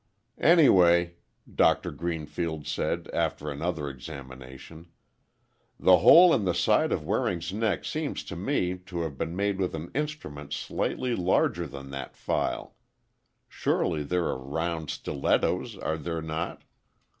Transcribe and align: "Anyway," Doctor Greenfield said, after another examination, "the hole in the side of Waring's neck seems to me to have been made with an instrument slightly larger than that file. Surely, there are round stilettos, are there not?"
"Anyway," 0.39 1.13
Doctor 1.47 1.91
Greenfield 1.91 2.65
said, 2.65 3.07
after 3.13 3.51
another 3.51 3.87
examination, 3.87 4.87
"the 5.79 5.97
hole 5.99 6.33
in 6.33 6.43
the 6.43 6.55
side 6.55 6.91
of 6.91 7.05
Waring's 7.05 7.53
neck 7.53 7.85
seems 7.85 8.23
to 8.23 8.35
me 8.35 8.79
to 8.79 9.01
have 9.01 9.15
been 9.15 9.35
made 9.35 9.59
with 9.59 9.75
an 9.75 9.91
instrument 9.93 10.53
slightly 10.53 11.15
larger 11.15 11.67
than 11.67 11.91
that 11.91 12.17
file. 12.17 12.75
Surely, 13.47 14.01
there 14.01 14.25
are 14.25 14.39
round 14.43 14.89
stilettos, 14.89 15.77
are 15.77 15.97
there 15.99 16.23
not?" 16.23 16.63